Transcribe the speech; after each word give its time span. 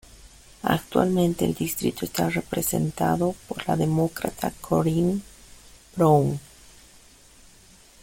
Actualmente 0.63 1.45
el 1.45 1.53
distrito 1.53 2.05
está 2.05 2.27
representado 2.27 3.35
por 3.47 3.67
la 3.67 3.77
Demócrata 3.77 4.51
Corrine 4.59 5.21
Brown. 5.95 6.39